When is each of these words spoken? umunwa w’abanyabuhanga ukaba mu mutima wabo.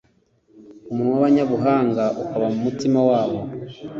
umunwa 0.91 1.13
w’abanyabuhanga 1.15 2.03
ukaba 2.21 2.45
mu 2.53 2.59
mutima 2.65 2.99
wabo. 3.09 3.39